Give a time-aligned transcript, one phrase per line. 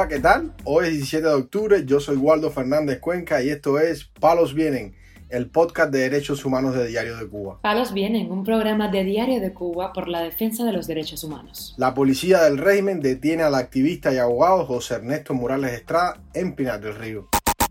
[0.00, 0.54] Hola, ¿qué tal?
[0.64, 4.96] Hoy es 17 de octubre, yo soy Waldo Fernández Cuenca y esto es Palos Vienen,
[5.28, 7.58] el podcast de derechos humanos de Diario de Cuba.
[7.60, 11.74] Palos Vienen, un programa de Diario de Cuba por la defensa de los derechos humanos.
[11.76, 16.80] La policía del régimen detiene al activista y abogado José Ernesto Morales Estrada en Pinar
[16.80, 17.28] del Río.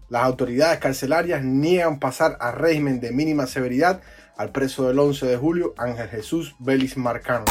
[0.08, 4.02] Las autoridades carcelarias niegan pasar a régimen de mínima severidad
[4.38, 7.46] al preso del 11 de julio Ángel Jesús Vélez Marcano.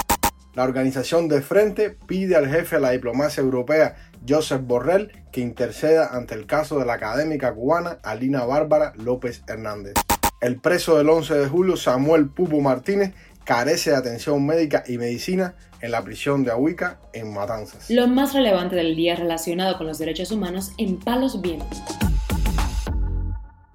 [0.55, 6.09] La organización de frente pide al jefe de la diplomacia europea, Joseph Borrell, que interceda
[6.17, 9.95] ante el caso de la académica cubana Alina Bárbara López Hernández.
[10.41, 13.13] El preso del 11 de julio, Samuel Pupo Martínez,
[13.45, 17.91] carece de atención médica y medicina en la prisión de Ahuica, en Matanzas.
[17.91, 21.83] Lo más relevante del día relacionado con los derechos humanos en Palos Vientos.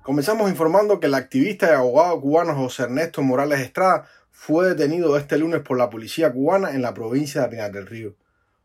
[0.02, 4.06] Comenzamos informando que el activista y abogado cubano José Ernesto Morales Estrada
[4.46, 8.18] fue detenido este lunes por la policía cubana en la provincia de Pinar del Río.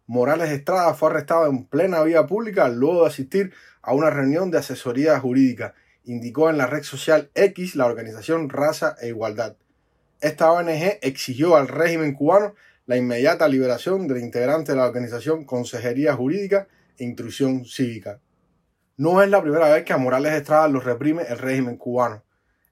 [0.09, 4.59] Morales Estrada fue arrestado en plena vía pública luego de asistir a una reunión de
[4.59, 9.55] asesoría jurídica, indicó en la red social X la organización Raza e Igualdad.
[10.21, 16.13] Esta ONG exigió al régimen cubano la inmediata liberación del integrante de la organización Consejería
[16.17, 18.19] Jurídica e Intrusión Cívica.
[18.97, 22.25] No es la primera vez que a Morales Estrada lo reprime el régimen cubano.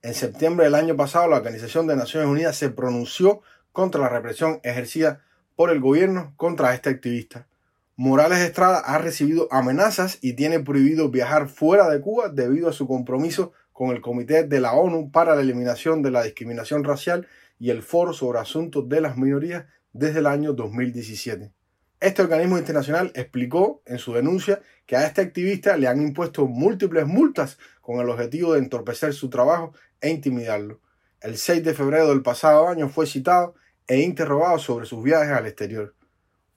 [0.07, 3.41] En septiembre del año pasado, la Organización de Naciones Unidas se pronunció
[3.73, 5.25] contra la represión ejercida
[5.57, 7.49] por el gobierno contra este activista.
[7.97, 12.87] Morales Estrada ha recibido amenazas y tiene prohibido viajar fuera de Cuba debido a su
[12.87, 17.27] compromiso con el Comité de la ONU para la Eliminación de la Discriminación Racial
[17.59, 21.51] y el Foro sobre Asuntos de las Minorías desde el año 2017.
[21.99, 27.07] Este organismo internacional explicó en su denuncia que a este activista le han impuesto múltiples
[27.07, 30.81] multas con el objetivo de entorpecer su trabajo e intimidarlo.
[31.21, 33.55] El 6 de febrero del pasado año fue citado
[33.87, 35.95] e interrogado sobre sus viajes al exterior.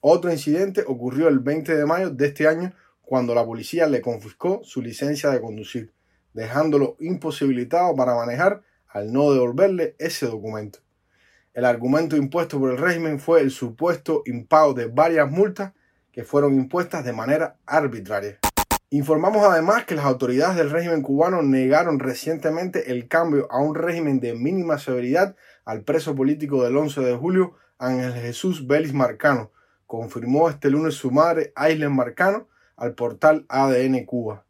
[0.00, 2.72] Otro incidente ocurrió el 20 de mayo de este año
[3.02, 5.92] cuando la policía le confiscó su licencia de conducir,
[6.32, 10.78] dejándolo imposibilitado para manejar al no devolverle ese documento.
[11.52, 15.72] El argumento impuesto por el régimen fue el supuesto impago de varias multas
[16.12, 18.38] que fueron impuestas de manera arbitraria.
[18.92, 24.18] Informamos además que las autoridades del régimen cubano negaron recientemente el cambio a un régimen
[24.18, 29.52] de mínima severidad al preso político del 11 de julio, Ángel Jesús Vélez Marcano,
[29.86, 34.44] confirmó este lunes su madre, Aislen Marcano, al portal ADN Cuba.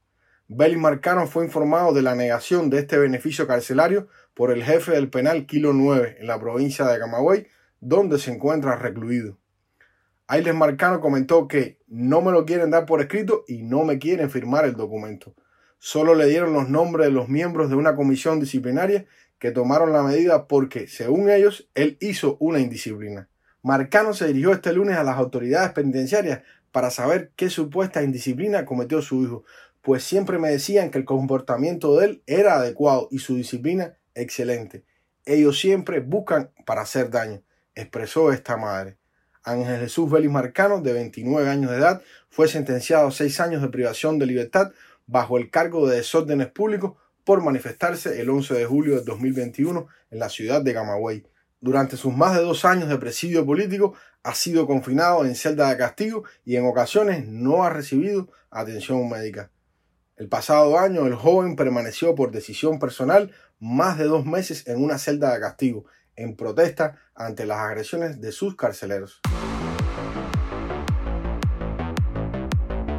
[0.49, 5.11] Vélez Marcano fue informado de la negación de este beneficio carcelario por el jefe del
[5.11, 7.47] penal Kilo 9 en la provincia de Camagüey,
[7.81, 9.40] donde se encuentra recluido.
[10.33, 14.31] Ailes Marcano comentó que no me lo quieren dar por escrito y no me quieren
[14.31, 15.35] firmar el documento.
[15.81, 19.07] Solo le dieron los nombres de los miembros de una comisión disciplinaria
[19.41, 23.29] que tomaron la medida porque, según ellos, él hizo una indisciplina.
[23.63, 29.03] Marcano se dirigió este lunes a las autoridades penitenciarias para saber qué supuesta indisciplina cometió
[29.03, 29.43] su hijo,
[29.83, 34.85] pues siempre me decían que el comportamiento de él era adecuado y su disciplina excelente.
[35.25, 37.43] Ellos siempre buscan para hacer daño,
[37.75, 39.00] expresó esta madre.
[39.43, 43.69] Ángel Jesús Vélez Marcano, de 29 años de edad, fue sentenciado a seis años de
[43.69, 44.73] privación de libertad
[45.07, 50.19] bajo el cargo de desórdenes públicos por manifestarse el 11 de julio de 2021 en
[50.19, 51.27] la ciudad de Camagüey.
[51.61, 55.77] Durante sus más de dos años de presidio político ha sido confinado en celda de
[55.77, 59.51] castigo y en ocasiones no ha recibido atención médica.
[60.17, 64.99] El pasado año el joven permaneció por decisión personal más de dos meses en una
[64.99, 65.85] celda de castigo,
[66.17, 69.21] en protesta ante las agresiones de sus carceleros.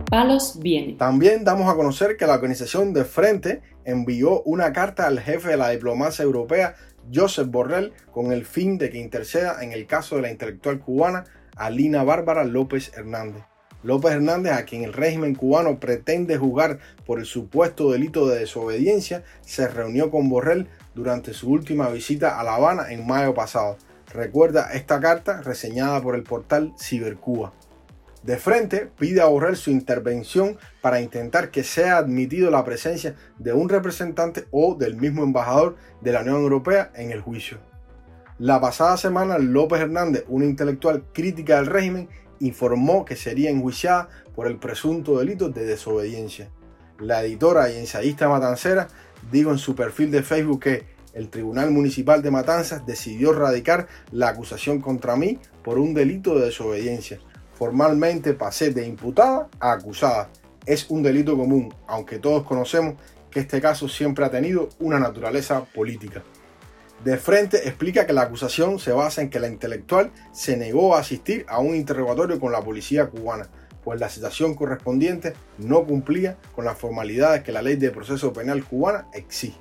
[0.09, 0.97] Palos viene.
[0.97, 5.57] También damos a conocer que la organización de Frente envió una carta al jefe de
[5.57, 6.75] la diplomacia europea,
[7.13, 11.23] Joseph Borrell, con el fin de que interceda en el caso de la intelectual cubana
[11.55, 13.43] Alina Bárbara López Hernández.
[13.83, 19.23] López Hernández, a quien el régimen cubano pretende juzgar por el supuesto delito de desobediencia,
[19.41, 23.77] se reunió con Borrell durante su última visita a La Habana en mayo pasado.
[24.13, 27.53] Recuerda esta carta reseñada por el portal Cibercuba.
[28.23, 33.53] De frente pide a Borrell su intervención para intentar que sea admitido la presencia de
[33.53, 37.57] un representante o del mismo embajador de la Unión Europea en el juicio.
[38.37, 42.09] La pasada semana López Hernández, una intelectual crítica del régimen,
[42.41, 46.49] informó que sería enjuiciada por el presunto delito de desobediencia.
[46.99, 48.87] La editora y ensayista matancera
[49.31, 54.29] dijo en su perfil de Facebook que el Tribunal Municipal de Matanzas decidió radicar la
[54.29, 57.19] acusación contra mí por un delito de desobediencia.
[57.53, 60.29] Formalmente pasé de imputada a acusada.
[60.65, 62.95] Es un delito común, aunque todos conocemos
[63.29, 66.23] que este caso siempre ha tenido una naturaleza política.
[67.03, 70.99] De frente explica que la acusación se basa en que la intelectual se negó a
[70.99, 73.49] asistir a un interrogatorio con la policía cubana,
[73.83, 78.63] pues la citación correspondiente no cumplía con las formalidades que la ley de proceso penal
[78.63, 79.57] cubana exige.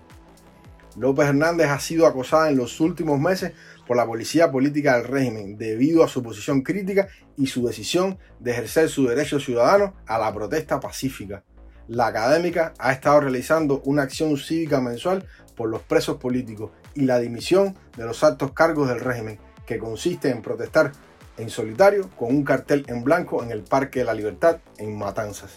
[0.98, 3.52] López Hernández ha sido acosada en los últimos meses
[3.86, 7.08] por la policía política del régimen debido a su posición crítica
[7.38, 11.42] y su decisión de ejercer su derecho ciudadano a la protesta pacífica.
[11.88, 15.26] La académica ha estado realizando una acción cívica mensual
[15.56, 20.30] por los presos políticos y la dimisión de los altos cargos del régimen, que consiste
[20.30, 20.92] en protestar
[21.36, 25.52] en solitario con un cartel en blanco en el Parque de la Libertad en Matanzas.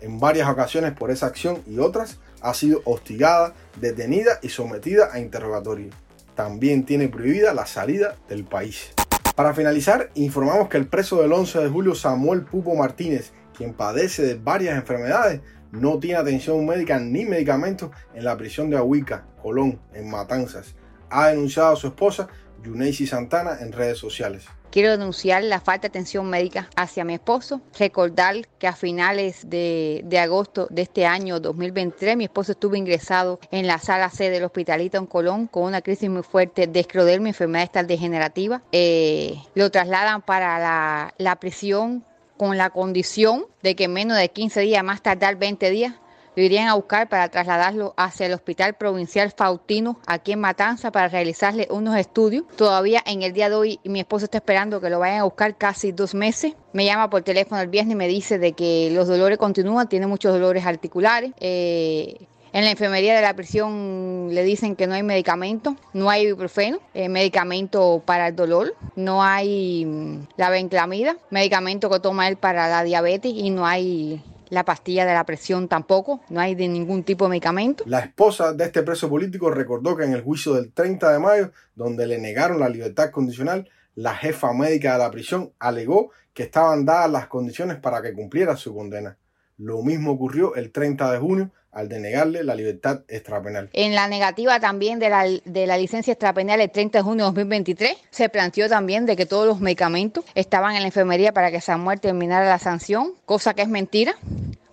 [0.00, 5.20] En varias ocasiones por esa acción y otras ha sido hostigada, detenida y sometida a
[5.20, 5.90] interrogatorio.
[6.34, 8.92] También tiene prohibida la salida del país.
[9.36, 14.22] Para finalizar, informamos que el preso del 11 de julio Samuel Pupo Martínez, quien padece
[14.22, 19.80] de varias enfermedades, no tiene atención médica ni medicamentos en la prisión de Ahuica, Colón,
[19.94, 20.74] en Matanzas.
[21.10, 22.28] Ha denunciado a su esposa,
[22.62, 24.46] Yuneisi Santana, en redes sociales.
[24.70, 27.60] Quiero denunciar la falta de atención médica hacia mi esposo.
[27.76, 33.66] Recordar que a finales de, agosto de este año 2023 mi esposo estuvo ingresado en
[33.66, 37.64] la sala C del Hospitalito en Colón con una crisis muy fuerte de escrodermia, enfermedad
[37.64, 38.62] esta degenerativa.
[38.70, 42.04] Eh, lo trasladan para la prisión
[42.40, 45.92] con la condición de que en menos de 15 días, más tardar 20 días,
[46.34, 51.08] lo irían a buscar para trasladarlo hacia el Hospital Provincial Faustino, aquí en Matanza, para
[51.08, 52.44] realizarle unos estudios.
[52.56, 55.54] Todavía en el día de hoy mi esposo está esperando que lo vayan a buscar
[55.58, 56.54] casi dos meses.
[56.72, 60.06] Me llama por teléfono el viernes y me dice de que los dolores continúan, tiene
[60.06, 61.32] muchos dolores articulares.
[61.40, 66.26] Eh, en la enfermería de la prisión le dicen que no hay medicamento, no hay
[66.26, 72.36] ibuprofeno, eh, medicamento para el dolor, no hay mm, la benclamida, medicamento que toma él
[72.36, 76.66] para la diabetes y no hay la pastilla de la presión tampoco, no hay de
[76.66, 77.84] ningún tipo de medicamento.
[77.86, 81.52] La esposa de este preso político recordó que en el juicio del 30 de mayo,
[81.76, 86.84] donde le negaron la libertad condicional, la jefa médica de la prisión alegó que estaban
[86.84, 89.16] dadas las condiciones para que cumpliera su condena.
[89.56, 93.70] Lo mismo ocurrió el 30 de junio al denegarle la libertad extrapenal.
[93.72, 97.30] En la negativa también de la, de la licencia extrapenal el 30 de junio de
[97.30, 101.60] 2023 se planteó también de que todos los medicamentos estaban en la enfermería para que
[101.60, 104.16] Samuel terminara la sanción, cosa que es mentira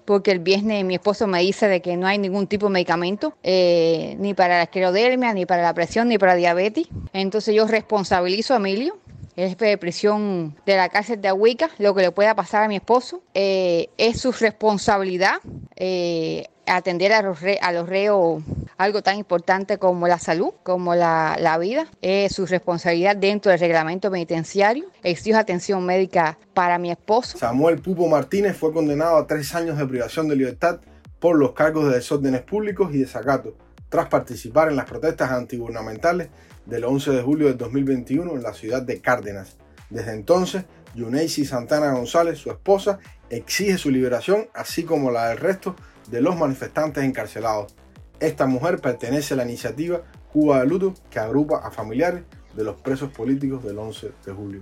[0.08, 3.34] porque el viernes mi esposo me dice de que no hay ningún tipo de medicamento,
[3.44, 6.88] eh, ni para la esclerodermia, ni para la presión, ni para diabetes.
[7.12, 8.98] Entonces yo responsabilizo a Emilio
[9.36, 12.68] el jefe de prisión de la cárcel de Ahuica, lo que le pueda pasar a
[12.70, 13.22] mi esposo.
[13.34, 15.40] Eh, es su responsabilidad
[15.76, 18.44] eh, atender a los, reos
[18.78, 21.88] algo tan importante como la salud, como la, la, vida.
[22.02, 24.86] Es su responsabilidad dentro del reglamento penitenciario.
[25.04, 27.38] Exijo atención médica para mi esposo.
[27.38, 30.80] Samuel Pupo Martínez fue condenado a tres años de privación de libertad
[31.20, 33.56] por los cargos de desórdenes públicos y desacato,
[33.90, 36.30] tras participar en las protestas antigubernamentales
[36.66, 39.58] del 11 de julio del 2021 en la ciudad de Cárdenas.
[39.90, 40.66] Desde entonces,
[40.96, 43.00] Yuneisi Santana González, su esposa,
[43.30, 45.76] exige su liberación, así como la del resto
[46.10, 47.74] de los manifestantes encarcelados.
[48.20, 50.02] Esta mujer pertenece a la iniciativa
[50.32, 52.24] Cuba de Luto, que agrupa a familiares
[52.56, 54.62] de los presos políticos del 11 de julio.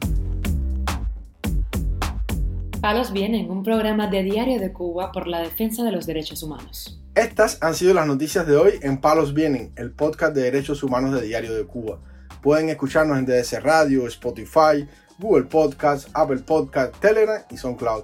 [2.82, 7.02] Palos Vienen, un programa de Diario de Cuba por la defensa de los derechos humanos.
[7.16, 11.14] Estas han sido las noticias de hoy en Palos Vienen, el podcast de derechos humanos
[11.14, 12.00] de Diario de Cuba.
[12.44, 14.88] Pueden escucharnos en DDC Radio, Spotify,
[15.18, 18.04] Google Podcast, Apple Podcast, Telegram y SoundCloud.